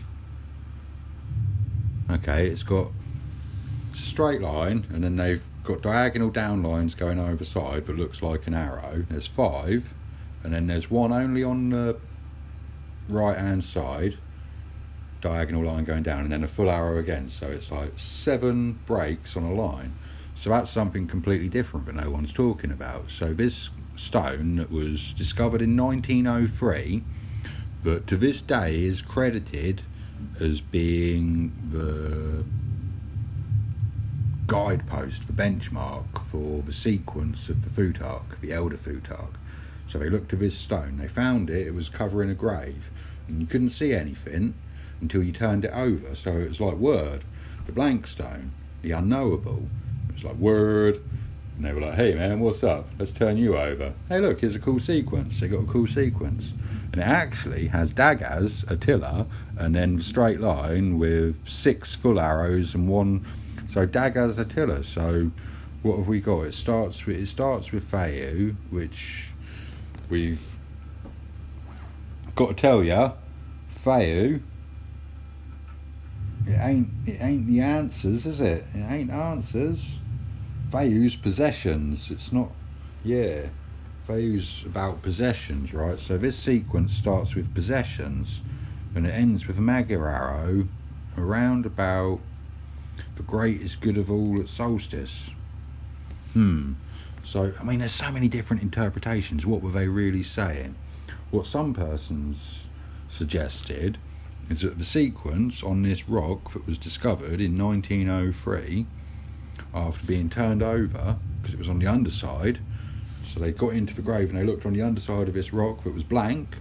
Okay, 2.09 2.47
it's 2.47 2.63
got 2.63 2.91
straight 3.95 4.41
line 4.41 4.85
and 4.89 5.03
then 5.03 5.15
they've 5.15 5.43
got 5.63 5.81
diagonal 5.81 6.29
down 6.29 6.61
lines 6.61 6.93
going 6.93 7.19
over 7.19 7.43
side 7.43 7.87
that 7.87 7.97
looks 7.97 8.21
like 8.21 8.45
an 8.45 8.53
arrow. 8.53 9.05
There's 9.09 9.27
five 9.27 9.91
and 10.43 10.53
then 10.53 10.67
there's 10.67 10.89
one 10.91 11.11
only 11.11 11.43
on 11.43 11.71
the 11.71 11.97
right 13.07 13.37
hand 13.37 13.63
side 13.63 14.19
diagonal 15.21 15.63
line 15.63 15.83
going 15.83 16.03
down 16.03 16.21
and 16.21 16.31
then 16.31 16.43
a 16.43 16.47
full 16.47 16.69
arrow 16.69 16.97
again 16.97 17.29
so 17.29 17.47
it's 17.47 17.71
like 17.71 17.97
seven 17.97 18.79
breaks 18.85 19.35
on 19.35 19.43
a 19.43 19.53
line 19.53 19.93
so 20.35 20.49
that's 20.49 20.71
something 20.71 21.07
completely 21.07 21.49
different 21.49 21.85
that 21.85 21.95
no 21.95 22.09
one's 22.09 22.31
talking 22.31 22.71
about 22.71 23.09
so 23.09 23.33
this 23.33 23.69
stone 23.97 24.55
that 24.55 24.71
was 24.71 25.13
discovered 25.13 25.61
in 25.61 25.75
1903 25.75 27.03
but 27.83 28.07
to 28.07 28.15
this 28.15 28.41
day 28.41 28.83
is 28.83 29.01
credited 29.01 29.81
as 30.39 30.61
being 30.61 31.51
the 31.71 32.43
guidepost 34.47 35.27
the 35.27 35.33
benchmark 35.33 36.05
for 36.31 36.63
the 36.63 36.73
sequence 36.73 37.49
of 37.49 37.63
the 37.63 37.69
Futhark, 37.69 38.39
the 38.41 38.51
Elder 38.51 38.77
Futhark. 38.77 39.35
So 39.87 39.99
they 39.99 40.09
looked 40.09 40.33
at 40.33 40.39
this 40.39 40.57
stone. 40.57 40.97
They 40.97 41.07
found 41.07 41.49
it. 41.49 41.67
It 41.67 41.73
was 41.73 41.87
covering 41.87 42.29
a 42.29 42.35
grave, 42.35 42.89
and 43.27 43.39
you 43.41 43.47
couldn't 43.47 43.71
see 43.71 43.93
anything 43.93 44.55
until 45.01 45.23
you 45.23 45.31
turned 45.31 45.65
it 45.65 45.71
over. 45.73 46.15
So 46.15 46.31
it 46.37 46.49
was 46.49 46.59
like 46.59 46.75
word, 46.75 47.23
the 47.65 47.71
blank 47.71 48.07
stone, 48.07 48.51
the 48.81 48.91
unknowable. 48.91 49.67
It 50.09 50.15
was 50.15 50.23
like 50.23 50.35
word, 50.35 51.01
and 51.55 51.65
they 51.65 51.73
were 51.73 51.81
like, 51.81 51.95
"Hey 51.95 52.13
man, 52.13 52.39
what's 52.39 52.63
up? 52.63 52.87
Let's 52.97 53.11
turn 53.11 53.37
you 53.37 53.57
over. 53.57 53.93
Hey, 54.07 54.19
look, 54.19 54.41
here's 54.41 54.55
a 54.55 54.59
cool 54.59 54.79
sequence. 54.79 55.39
They 55.39 55.47
got 55.47 55.63
a 55.63 55.67
cool 55.67 55.87
sequence." 55.87 56.53
And 56.91 57.01
it 57.01 57.07
actually 57.07 57.67
has 57.67 57.93
Dagaz, 57.93 58.69
Attila, 58.69 59.27
and 59.57 59.75
then 59.75 59.99
straight 59.99 60.39
line 60.39 60.97
with 60.97 61.47
six 61.47 61.95
full 61.95 62.19
arrows 62.19 62.73
and 62.73 62.87
one. 62.87 63.25
So 63.71 63.85
Dagaz, 63.85 64.39
Attila. 64.39 64.83
So 64.83 65.31
what 65.81 65.97
have 65.97 66.07
we 66.07 66.19
got? 66.19 66.41
It 66.41 66.53
starts 66.53 67.05
with 67.05 67.17
it 67.17 67.27
starts 67.27 67.71
with 67.71 67.83
Feu, 67.83 68.55
which 68.69 69.29
we've 70.09 70.41
got 72.35 72.49
to 72.49 72.53
tell 72.53 72.83
you, 72.83 73.11
Feu, 73.69 74.39
it 76.47 76.59
ain't 76.59 76.89
it 77.05 77.21
ain't 77.21 77.47
the 77.47 77.61
answers, 77.61 78.25
is 78.25 78.39
it? 78.39 78.65
It 78.73 78.83
ain't 78.89 79.11
answers. 79.11 79.97
Feu's 80.71 81.15
possessions. 81.15 82.11
It's 82.11 82.31
not. 82.31 82.51
Yeah, 83.03 83.47
Feu's 84.05 84.63
about 84.65 85.01
possessions, 85.01 85.73
right? 85.73 85.99
So 85.99 86.17
this 86.17 86.37
sequence 86.37 86.93
starts 86.93 87.35
with 87.35 87.53
possessions, 87.53 88.39
and 88.95 89.05
it 89.05 89.11
ends 89.11 89.47
with 89.47 89.57
a 89.57 89.61
around 91.17 91.65
about 91.65 92.19
the 93.15 93.23
greatest 93.23 93.81
good 93.81 93.97
of 93.97 94.09
all 94.09 94.39
at 94.39 94.47
solstice. 94.47 95.29
Hmm. 96.33 96.73
So, 97.23 97.53
I 97.59 97.63
mean, 97.63 97.79
there's 97.79 97.91
so 97.91 98.11
many 98.11 98.27
different 98.27 98.63
interpretations. 98.63 99.45
What 99.45 99.61
were 99.61 99.71
they 99.71 99.87
really 99.87 100.23
saying? 100.23 100.75
What 101.29 101.45
some 101.45 101.73
persons 101.73 102.37
suggested 103.07 103.97
is 104.49 104.61
that 104.61 104.77
the 104.77 104.83
sequence 104.83 105.61
on 105.61 105.83
this 105.83 106.09
rock 106.09 106.53
that 106.53 106.65
was 106.65 106.77
discovered 106.77 107.39
in 107.39 107.57
1903, 107.57 108.85
after 109.73 110.05
being 110.05 110.29
turned 110.29 110.63
over, 110.63 111.17
because 111.41 111.53
it 111.53 111.59
was 111.59 111.69
on 111.69 111.79
the 111.79 111.87
underside, 111.87 112.59
So 113.23 113.39
they 113.39 113.51
got 113.51 113.73
into 113.73 113.93
the 113.93 114.01
grave 114.01 114.29
and 114.29 114.39
they 114.39 114.43
looked 114.43 114.65
on 114.65 114.73
the 114.73 114.81
underside 114.81 115.27
of 115.27 115.35
this 115.35 115.53
rock 115.53 115.83
that 115.83 115.93
was 115.93 116.01
blank, 116.03 116.57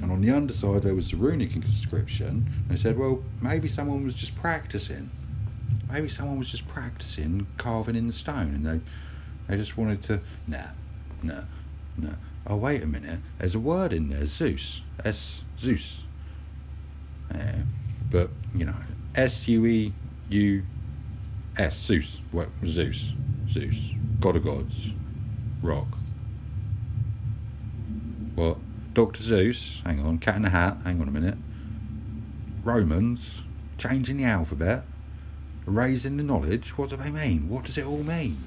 and 0.00 0.10
on 0.10 0.22
the 0.22 0.30
underside 0.30 0.82
there 0.82 0.94
was 0.94 1.10
the 1.10 1.18
runic 1.18 1.54
inscription. 1.54 2.50
They 2.68 2.76
said, 2.76 2.98
well, 2.98 3.22
maybe 3.42 3.68
someone 3.68 4.04
was 4.04 4.14
just 4.14 4.34
practicing. 4.34 5.10
Maybe 5.90 6.08
someone 6.08 6.38
was 6.38 6.50
just 6.50 6.66
practicing 6.66 7.46
carving 7.58 7.96
in 7.96 8.06
the 8.06 8.12
stone, 8.12 8.54
and 8.54 8.64
they 8.64 8.80
they 9.48 9.56
just 9.56 9.76
wanted 9.76 10.02
to. 10.04 10.20
Nah, 10.46 10.68
nah, 11.22 11.42
nah. 11.96 12.14
Oh 12.46 12.56
wait 12.56 12.82
a 12.82 12.86
minute. 12.86 13.20
There's 13.38 13.54
a 13.54 13.58
word 13.58 13.92
in 13.92 14.10
there. 14.10 14.26
Zeus. 14.26 14.82
S 15.04 15.42
Zeus. 15.60 16.00
But 18.10 18.30
you 18.54 18.64
know, 18.64 18.74
S 19.14 19.46
U 19.48 19.66
E 19.66 19.92
U 20.30 20.62
S 21.56 21.78
Zeus. 21.78 22.18
What 22.30 22.48
Zeus? 22.64 23.12
Zeus. 23.50 23.76
God 24.20 24.36
of 24.36 24.44
gods. 24.44 24.74
Rock. 25.62 25.88
What? 28.34 28.58
Dr. 28.94 29.22
Zeus, 29.22 29.80
hang 29.84 30.00
on, 30.00 30.18
cat 30.18 30.36
in 30.36 30.42
the 30.42 30.50
hat, 30.50 30.78
hang 30.82 31.00
on 31.00 31.06
a 31.06 31.10
minute. 31.10 31.36
Romans, 32.64 33.42
changing 33.76 34.16
the 34.16 34.24
alphabet, 34.24 34.82
raising 35.66 36.16
the 36.16 36.24
knowledge, 36.24 36.76
what 36.76 36.90
do 36.90 36.96
they 36.96 37.10
mean? 37.10 37.48
What 37.48 37.64
does 37.64 37.78
it 37.78 37.86
all 37.86 38.02
mean? 38.02 38.42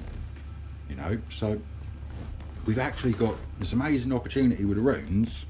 You 0.89 0.95
know, 0.95 1.19
so 1.29 1.61
we've 2.65 2.79
actually 2.79 3.13
got 3.13 3.35
this 3.59 3.71
amazing 3.71 4.11
opportunity 4.11 4.65
with 4.65 4.75
the 4.77 4.83
runes 4.83 5.45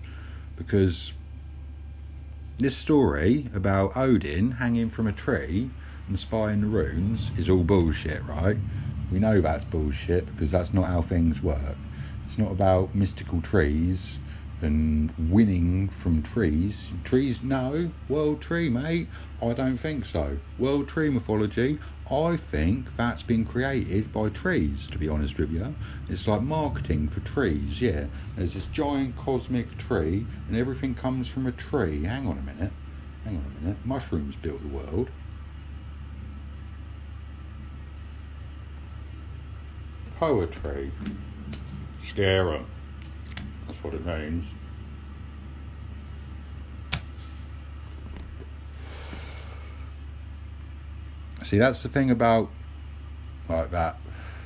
because 0.55 1.13
this 2.61 2.77
story 2.77 3.49
about 3.55 3.97
Odin 3.97 4.51
hanging 4.51 4.87
from 4.87 5.07
a 5.07 5.11
tree 5.11 5.71
and 6.07 6.19
spying 6.19 6.61
the 6.61 6.67
runes 6.67 7.31
is 7.35 7.49
all 7.49 7.63
bullshit, 7.63 8.23
right? 8.25 8.55
We 9.11 9.17
know 9.17 9.41
that's 9.41 9.63
bullshit 9.63 10.27
because 10.27 10.51
that's 10.51 10.71
not 10.71 10.85
how 10.85 11.01
things 11.01 11.41
work. 11.41 11.75
It's 12.23 12.37
not 12.37 12.51
about 12.51 12.93
mystical 12.93 13.41
trees 13.41 14.19
and 14.61 15.11
winning 15.17 15.89
from 15.89 16.21
trees. 16.21 16.91
Trees, 17.03 17.41
no. 17.41 17.91
World 18.07 18.41
tree, 18.41 18.69
mate. 18.69 19.07
I 19.41 19.53
don't 19.53 19.77
think 19.77 20.05
so. 20.05 20.37
World 20.59 20.87
tree 20.87 21.09
mythology, 21.09 21.79
I 22.09 22.37
think 22.37 22.97
that's 22.97 23.23
been 23.23 23.45
created 23.45 24.11
by 24.11 24.29
trees, 24.29 24.87
to 24.87 24.97
be 24.97 25.07
honest 25.07 25.37
with 25.37 25.51
you. 25.51 25.73
It's 26.09 26.27
like 26.27 26.41
marketing 26.41 27.07
for 27.07 27.21
trees, 27.21 27.81
yeah. 27.81 28.05
There's 28.35 28.53
this 28.53 28.67
giant 28.67 29.17
cosmic 29.17 29.77
tree, 29.77 30.25
and 30.47 30.57
everything 30.57 30.93
comes 30.93 31.27
from 31.27 31.47
a 31.47 31.51
tree. 31.51 32.03
Hang 32.03 32.27
on 32.27 32.37
a 32.37 32.41
minute. 32.41 32.73
Hang 33.23 33.37
on 33.37 33.45
a 33.45 33.63
minute. 33.63 33.77
Mushrooms 33.85 34.35
built 34.35 34.61
the 34.61 34.67
world. 34.67 35.09
Poetry. 40.17 40.91
Scare 42.03 42.53
'em. 42.53 42.65
What 43.81 43.93
it 43.93 44.05
means. 44.05 44.45
See, 51.43 51.57
that's 51.57 51.83
the 51.83 51.89
thing 51.89 52.11
about 52.11 52.49
like 53.49 53.71
that 53.71 53.97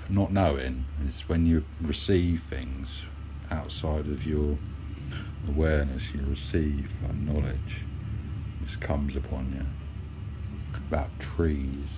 not 0.10 0.32
knowing 0.32 0.86
is 1.08 1.28
when 1.28 1.46
you 1.46 1.64
receive 1.82 2.44
things 2.44 2.88
outside 3.52 4.08
of 4.08 4.26
your 4.26 4.58
awareness, 5.48 6.14
you 6.14 6.22
receive 6.28 6.94
like, 7.04 7.16
knowledge. 7.16 7.86
This 8.62 8.76
comes 8.76 9.16
upon 9.16 9.52
you 9.54 9.66
about 10.88 11.10
trees 11.20 11.90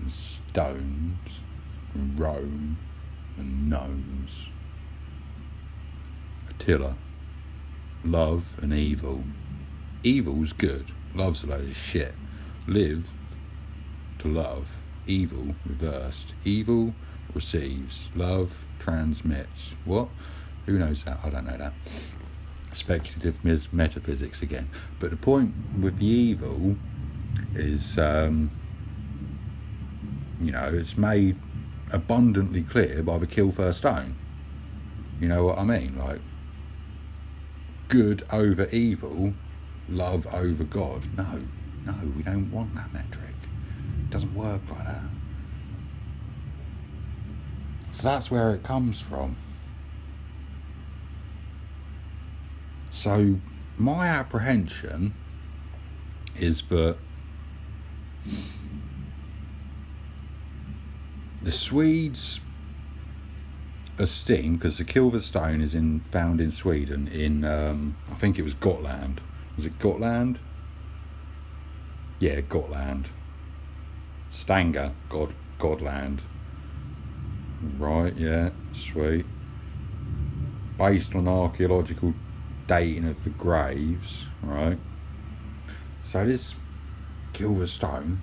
and 0.00 0.10
stones 0.10 1.40
and 1.94 2.18
Rome 2.18 2.76
and 3.36 3.68
gnomes. 3.68 4.48
Attila. 6.60 6.96
Love 8.04 8.52
and 8.60 8.72
evil. 8.72 9.24
Evil's 10.02 10.52
good. 10.52 10.86
Love's 11.14 11.42
a 11.42 11.46
load 11.46 11.68
of 11.68 11.76
shit. 11.76 12.14
Live 12.66 13.10
to 14.18 14.28
love. 14.28 14.76
Evil 15.06 15.54
reversed. 15.64 16.34
Evil 16.44 16.94
receives. 17.34 18.08
Love 18.14 18.64
transmits. 18.78 19.74
What? 19.84 20.08
Who 20.66 20.78
knows 20.78 21.04
that? 21.04 21.18
I 21.22 21.30
don't 21.30 21.46
know 21.46 21.56
that. 21.56 21.72
Speculative 22.72 23.44
mis- 23.44 23.72
metaphysics 23.72 24.42
again. 24.42 24.68
But 24.98 25.10
the 25.10 25.16
point 25.16 25.54
with 25.80 25.98
the 25.98 26.06
evil 26.06 26.76
is, 27.54 27.98
um, 27.98 28.50
you 30.40 30.52
know, 30.52 30.70
it's 30.72 30.98
made 30.98 31.36
abundantly 31.92 32.62
clear 32.62 33.02
by 33.02 33.18
the 33.18 33.26
Kylver 33.26 33.72
stone. 33.72 34.16
You 35.20 35.28
know 35.28 35.44
what 35.44 35.58
I 35.58 35.64
mean? 35.64 35.96
Like, 35.98 36.20
good 37.88 38.26
over 38.30 38.66
evil, 38.68 39.34
love 39.88 40.26
over 40.32 40.64
God. 40.64 41.02
No, 41.16 41.42
no, 41.84 41.94
we 42.16 42.22
don't 42.22 42.50
want 42.50 42.74
that 42.74 42.92
metric. 42.92 43.34
It 44.00 44.10
doesn't 44.10 44.34
work 44.34 44.60
like 44.70 44.84
that. 44.84 45.02
So 47.92 48.02
that's 48.02 48.30
where 48.30 48.50
it 48.50 48.62
comes 48.62 49.00
from. 49.00 49.36
So, 52.90 53.36
my 53.78 54.08
apprehension 54.08 55.14
is 56.38 56.62
that 56.62 56.96
the 61.42 61.52
Swedes 61.52 62.40
esteem 63.98 64.56
because 64.56 64.78
the 64.78 64.84
Kylver 64.84 65.20
stone 65.20 65.60
is 65.60 65.74
in 65.74 66.00
found 66.10 66.40
in 66.40 66.52
Sweden 66.52 67.08
in 67.08 67.44
um, 67.44 67.96
I 68.10 68.14
think 68.14 68.38
it 68.38 68.42
was 68.42 68.54
Gotland. 68.54 69.20
Was 69.56 69.66
it 69.66 69.78
Gotland? 69.78 70.38
Yeah, 72.18 72.40
Gotland. 72.40 73.08
Stanga, 74.34 74.92
God, 75.08 75.32
Godland. 75.58 76.20
Right, 77.78 78.14
yeah, 78.16 78.50
sweet. 78.74 79.24
Based 80.78 81.14
on 81.14 81.26
archaeological 81.26 82.14
dating 82.66 83.08
of 83.08 83.22
the 83.24 83.30
graves, 83.30 84.24
right? 84.42 84.78
So 86.10 86.26
this 86.26 86.54
Kylver 87.32 87.68
stone, 87.68 88.20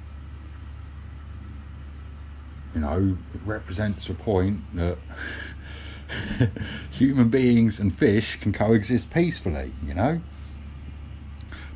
you 2.76 2.82
know, 2.82 3.18
it 3.34 3.42
represents 3.46 4.10
a 4.10 4.14
point 4.14 4.62
that 4.76 4.98
human 6.92 7.30
beings 7.30 7.80
and 7.80 7.94
fish 7.94 8.40
can 8.40 8.54
coexist 8.54 9.10
peacefully, 9.10 9.74
you 9.86 9.94
know? 9.94 10.22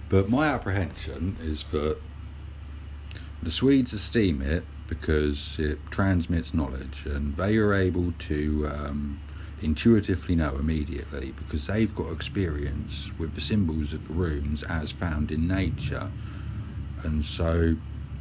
But 0.09 0.29
my 0.29 0.47
apprehension 0.47 1.37
is 1.41 1.65
that 1.65 1.97
the 3.41 3.51
Swedes 3.51 3.93
esteem 3.93 4.41
it 4.41 4.63
because 4.87 5.57
it 5.59 5.79
transmits 5.91 6.53
knowledge 6.53 7.05
and 7.05 7.35
they 7.35 7.57
are 7.57 7.73
able 7.73 8.13
to 8.19 8.67
um, 8.67 9.19
intuitively 9.61 10.35
know 10.35 10.55
immediately 10.55 11.31
because 11.31 11.67
they've 11.67 11.93
got 11.93 12.11
experience 12.11 13.11
with 13.17 13.35
the 13.35 13.41
symbols 13.41 13.91
of 13.91 14.07
the 14.07 14.13
runes 14.13 14.63
as 14.63 14.91
found 14.91 15.29
in 15.31 15.47
nature. 15.47 16.09
And 17.03 17.25
so 17.25 17.75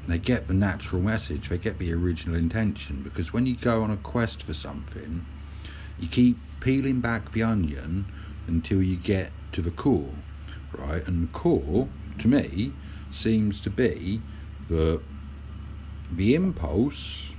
they 0.08 0.18
get 0.18 0.48
the 0.48 0.54
natural 0.54 1.02
message, 1.02 1.48
they 1.48 1.58
get 1.58 1.78
the 1.78 1.92
original 1.92 2.36
intention 2.36 3.02
because 3.02 3.32
when 3.32 3.46
you 3.46 3.56
go 3.56 3.82
on 3.82 3.90
a 3.90 3.96
quest 3.96 4.42
for 4.42 4.54
something, 4.54 5.24
you 5.98 6.08
keep 6.08 6.36
peeling 6.60 7.00
back 7.00 7.32
the 7.32 7.42
onion 7.42 8.06
until 8.46 8.82
you 8.82 8.96
get 8.96 9.32
to 9.52 9.62
the 9.62 9.70
core, 9.70 10.14
right? 10.72 11.06
And 11.06 11.28
the 11.28 11.32
core, 11.32 11.88
to 12.18 12.28
me, 12.28 12.72
seems 13.10 13.60
to 13.62 13.70
be 13.70 14.20
that 14.68 15.00
the 16.10 16.34
impulse 16.34 17.32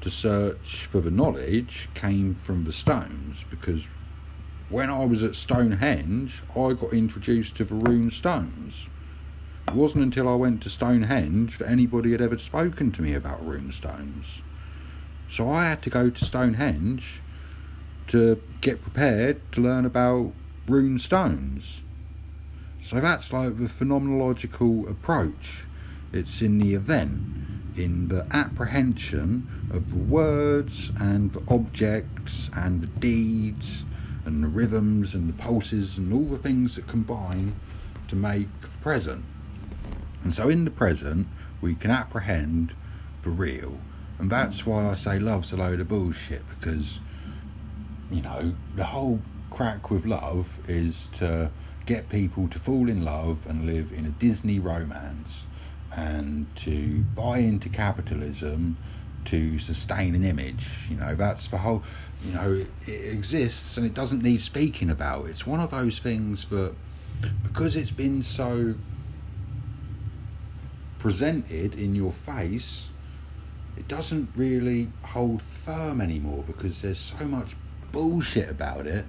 to 0.00 0.10
search 0.10 0.86
for 0.86 1.00
the 1.00 1.10
knowledge 1.10 1.88
came 1.94 2.34
from 2.34 2.64
the 2.64 2.72
stones 2.72 3.44
because 3.50 3.84
when 4.68 4.90
I 4.90 5.04
was 5.04 5.22
at 5.22 5.34
Stonehenge, 5.34 6.42
I 6.54 6.74
got 6.74 6.92
introduced 6.92 7.56
to 7.56 7.64
the 7.64 7.74
rune 7.74 8.10
stones. 8.10 8.88
It 9.66 9.74
wasn't 9.74 10.04
until 10.04 10.28
I 10.28 10.34
went 10.34 10.62
to 10.62 10.70
Stonehenge 10.70 11.58
that 11.58 11.68
anybody 11.68 12.12
had 12.12 12.20
ever 12.20 12.38
spoken 12.38 12.92
to 12.92 13.02
me 13.02 13.14
about 13.14 13.44
rune 13.46 13.72
stones. 13.72 14.42
So 15.28 15.50
I 15.50 15.68
had 15.68 15.82
to 15.82 15.90
go 15.90 16.10
to 16.10 16.24
Stonehenge 16.24 17.22
to 18.08 18.40
get 18.60 18.82
prepared 18.82 19.40
to 19.52 19.60
learn 19.60 19.84
about 19.84 20.32
rune 20.66 20.98
stones. 20.98 21.82
So 22.82 23.00
that's 23.00 23.32
like 23.32 23.56
the 23.56 23.64
phenomenological 23.64 24.90
approach. 24.90 25.64
It's 26.12 26.40
in 26.40 26.58
the 26.58 26.74
event, 26.74 27.20
in 27.76 28.08
the 28.08 28.26
apprehension 28.30 29.46
of 29.70 29.90
the 29.90 29.96
words 29.96 30.90
and 30.98 31.32
the 31.32 31.42
objects 31.48 32.50
and 32.54 32.82
the 32.82 32.86
deeds 32.86 33.84
and 34.24 34.42
the 34.42 34.48
rhythms 34.48 35.14
and 35.14 35.28
the 35.28 35.34
pulses 35.34 35.98
and 35.98 36.12
all 36.12 36.24
the 36.24 36.38
things 36.38 36.76
that 36.76 36.86
combine 36.86 37.54
to 38.08 38.16
make 38.16 38.48
the 38.62 38.68
present. 38.82 39.24
And 40.24 40.34
so 40.34 40.48
in 40.48 40.64
the 40.64 40.70
present, 40.70 41.28
we 41.60 41.74
can 41.74 41.90
apprehend 41.90 42.72
the 43.22 43.30
real. 43.30 43.78
And 44.18 44.30
that's 44.30 44.66
why 44.66 44.88
I 44.88 44.94
say 44.94 45.18
love's 45.18 45.52
a 45.52 45.56
load 45.56 45.80
of 45.80 45.88
bullshit 45.88 46.42
because 46.48 47.00
you 48.10 48.22
know, 48.22 48.54
the 48.76 48.84
whole 48.84 49.20
crack 49.50 49.90
with 49.90 50.06
love 50.06 50.58
is 50.68 51.08
to 51.14 51.50
get 51.86 52.08
people 52.08 52.48
to 52.48 52.58
fall 52.58 52.88
in 52.88 53.04
love 53.04 53.46
and 53.46 53.64
live 53.66 53.92
in 53.92 54.04
a 54.06 54.10
Disney 54.10 54.58
romance 54.58 55.42
and 55.96 56.46
to 56.56 57.02
buy 57.14 57.38
into 57.38 57.68
capitalism 57.68 58.76
to 59.24 59.58
sustain 59.58 60.14
an 60.14 60.24
image. 60.24 60.68
You 60.90 60.96
know, 60.96 61.14
that's 61.14 61.48
the 61.48 61.58
whole, 61.58 61.82
you 62.24 62.32
know, 62.32 62.52
it, 62.52 62.68
it 62.86 63.12
exists 63.12 63.76
and 63.76 63.86
it 63.86 63.94
doesn't 63.94 64.22
need 64.22 64.42
speaking 64.42 64.90
about. 64.90 65.26
It's 65.26 65.46
one 65.46 65.60
of 65.60 65.70
those 65.70 65.98
things 65.98 66.46
that, 66.46 66.74
because 67.42 67.74
it's 67.74 67.90
been 67.90 68.22
so 68.22 68.74
presented 70.98 71.74
in 71.74 71.94
your 71.94 72.12
face, 72.12 72.88
it 73.76 73.88
doesn't 73.88 74.30
really 74.34 74.88
hold 75.02 75.40
firm 75.40 76.00
anymore 76.00 76.44
because 76.46 76.82
there's 76.82 76.98
so 77.18 77.24
much 77.26 77.54
bullshit 77.92 78.50
about 78.50 78.86
it 78.86 79.04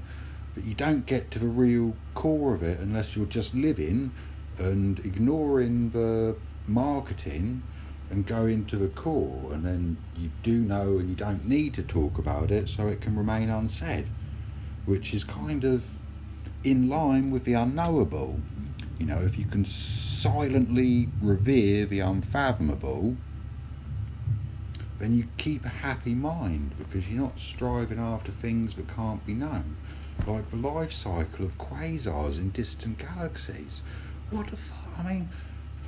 that 0.55 0.63
you 0.63 0.73
don't 0.73 1.05
get 1.05 1.31
to 1.31 1.39
the 1.39 1.47
real 1.47 1.95
core 2.13 2.53
of 2.53 2.63
it 2.63 2.79
unless 2.79 3.15
you're 3.15 3.25
just 3.25 3.53
living 3.53 4.11
and 4.57 4.99
ignoring 4.99 5.89
the 5.91 6.35
marketing 6.67 7.63
and 8.09 8.25
go 8.25 8.45
into 8.45 8.75
the 8.75 8.87
core 8.87 9.51
and 9.53 9.63
then 9.65 9.97
you 10.17 10.29
do 10.43 10.59
know 10.61 10.97
and 10.97 11.09
you 11.09 11.15
don't 11.15 11.47
need 11.47 11.73
to 11.73 11.83
talk 11.83 12.17
about 12.17 12.51
it 12.51 12.67
so 12.67 12.87
it 12.87 12.99
can 13.01 13.15
remain 13.15 13.49
unsaid 13.49 14.07
which 14.85 15.13
is 15.13 15.23
kind 15.23 15.63
of 15.63 15.83
in 16.63 16.89
line 16.89 17.31
with 17.31 17.45
the 17.45 17.53
unknowable. 17.53 18.39
You 18.97 19.05
know 19.05 19.19
if 19.19 19.37
you 19.37 19.45
can 19.45 19.65
silently 19.65 21.07
revere 21.21 21.85
the 21.85 21.99
unfathomable 21.99 23.15
then 24.99 25.15
you 25.15 25.25
keep 25.37 25.65
a 25.65 25.69
happy 25.69 26.13
mind 26.13 26.71
because 26.77 27.09
you're 27.09 27.21
not 27.21 27.39
striving 27.39 27.99
after 27.99 28.31
things 28.31 28.75
that 28.75 28.87
can't 28.87 29.25
be 29.25 29.33
known 29.33 29.77
like 30.27 30.49
the 30.49 30.57
life 30.57 30.91
cycle 30.91 31.45
of 31.45 31.57
quasars 31.57 32.37
in 32.37 32.49
distant 32.51 32.97
galaxies 32.97 33.81
what 34.29 34.47
the 34.47 34.57
fuck 34.57 34.99
i 34.99 35.13
mean 35.13 35.29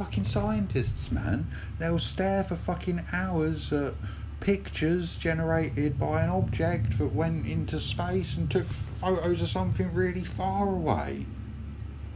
fucking 0.02 0.24
scientists, 0.24 1.12
man. 1.12 1.48
They'll 1.78 2.00
stare 2.00 2.44
for 2.44 2.56
fucking 2.56 3.04
hours 3.14 3.72
at 3.72 3.94
pictures 4.40 5.16
generated 5.16 6.00
by 6.00 6.24
an 6.24 6.30
object 6.30 6.98
that 6.98 7.14
went 7.14 7.46
into 7.46 7.80
space 7.80 8.36
and 8.36 8.50
took 8.50 8.66
photos 8.66 9.42
of 9.42 9.50
something 9.50 9.94
really 9.94 10.24
far 10.24 10.68
away. 10.68 11.28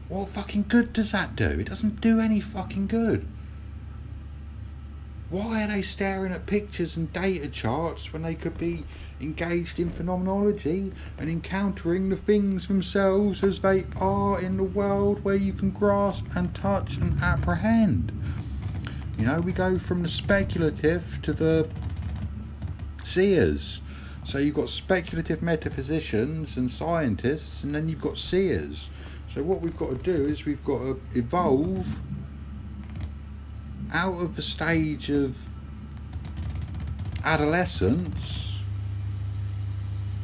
What 0.07 0.29
fucking 0.29 0.65
good 0.67 0.93
does 0.93 1.11
that 1.11 1.35
do? 1.35 1.45
It 1.45 1.67
doesn't 1.69 2.01
do 2.01 2.19
any 2.19 2.39
fucking 2.39 2.87
good. 2.87 3.27
Why 5.35 5.65
are 5.65 5.67
they 5.67 5.81
staring 5.81 6.31
at 6.31 6.45
pictures 6.45 6.95
and 6.95 7.11
data 7.11 7.49
charts 7.49 8.13
when 8.13 8.21
they 8.21 8.35
could 8.35 8.57
be 8.57 8.85
engaged 9.19 9.81
in 9.81 9.91
phenomenology 9.91 10.93
and 11.17 11.29
encountering 11.29 12.07
the 12.07 12.15
things 12.15 12.69
themselves 12.69 13.43
as 13.43 13.59
they 13.59 13.83
are 13.97 14.39
in 14.39 14.55
the 14.55 14.63
world 14.63 15.25
where 15.25 15.35
you 15.35 15.51
can 15.51 15.71
grasp 15.71 16.23
and 16.37 16.55
touch 16.55 16.95
and 16.95 17.21
apprehend. 17.21 18.13
You 19.19 19.25
know, 19.25 19.41
we 19.41 19.51
go 19.51 19.77
from 19.77 20.03
the 20.03 20.07
speculative 20.07 21.19
to 21.23 21.33
the 21.33 21.67
seers. 23.03 23.81
So 24.23 24.37
you've 24.37 24.55
got 24.55 24.69
speculative 24.69 25.41
metaphysicians 25.41 26.55
and 26.55 26.71
scientists, 26.71 27.61
and 27.61 27.75
then 27.75 27.89
you've 27.89 28.01
got 28.01 28.17
seers. 28.17 28.89
So 29.33 29.43
what 29.43 29.59
we've 29.59 29.75
got 29.75 29.89
to 29.89 29.97
do 29.97 30.27
is 30.27 30.45
we've 30.45 30.63
got 30.63 30.79
to 30.79 31.01
evolve 31.13 31.99
out 33.95 34.21
of 34.21 34.35
the 34.35 34.41
stage 34.41 35.09
of 35.09 35.47
adolescence 37.23 38.59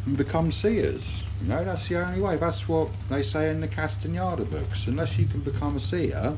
and 0.05 0.17
become 0.17 0.51
seers. 0.51 1.23
You 1.41 1.47
know, 1.47 1.63
that's 1.63 1.87
the 1.87 2.05
only 2.05 2.19
way. 2.19 2.35
That's 2.35 2.67
what 2.67 2.89
they 3.09 3.23
say 3.23 3.49
in 3.49 3.61
the 3.61 3.69
Castaneda 3.69 4.43
books. 4.43 4.87
Unless 4.87 5.17
you 5.17 5.25
can 5.25 5.39
become 5.39 5.77
a 5.77 5.79
seer, 5.79 6.37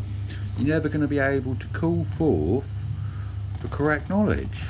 you're 0.59 0.67
never 0.67 0.87
going 0.89 1.01
to 1.01 1.07
be 1.07 1.17
able 1.17 1.55
to 1.55 1.67
call 1.69 2.05
forth 2.05 2.69
the 3.63 3.67
correct 3.67 4.11
knowledge. 4.11 4.61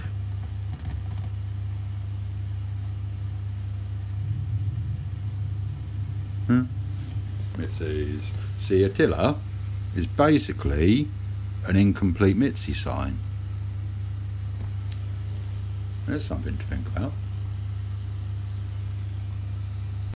Hmm? 6.47 6.63
It 7.59 7.71
says 7.77 8.21
Seatilla 8.61 9.37
is 9.97 10.07
basically 10.07 11.09
an 11.65 11.75
incomplete 11.75 12.35
Mitzi 12.37 12.73
sign. 12.73 13.19
There's 16.05 16.25
something 16.25 16.57
to 16.57 16.63
think 16.63 16.87
about. 16.87 17.13